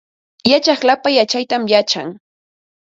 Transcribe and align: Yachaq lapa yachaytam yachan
Yachaq 0.51 0.81
lapa 0.89 1.09
yachaytam 1.17 1.63
yachan 1.73 2.09